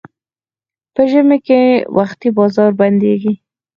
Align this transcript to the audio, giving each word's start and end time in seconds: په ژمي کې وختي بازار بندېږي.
په 0.93 1.01
ژمي 1.11 1.37
کې 1.47 1.61
وختي 1.97 2.29
بازار 2.37 2.71
بندېږي. 2.79 3.33